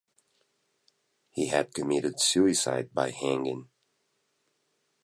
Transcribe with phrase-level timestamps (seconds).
[1.29, 3.69] He had committed suicide by hanging.